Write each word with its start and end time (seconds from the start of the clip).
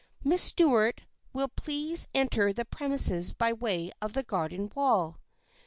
Miss 0.23 0.41
Stuart 0.41 1.03
will 1.31 1.47
please 1.49 2.07
enter 2.15 2.51
the 2.51 2.65
premises 2.65 3.33
by 3.33 3.53
way 3.53 3.91
of 4.01 4.13
the 4.13 4.23
garden 4.23 4.71
wall. 4.73 5.17